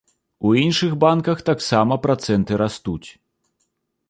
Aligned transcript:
У 0.51 0.53
іншых 0.61 0.95
банках 1.03 1.43
таксама 1.51 2.01
працэнты 2.07 2.61
растуць. 2.63 3.09